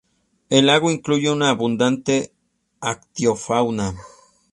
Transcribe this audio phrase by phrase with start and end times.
[0.49, 2.33] El lago incluye una abundante
[2.81, 3.93] ictiofauna.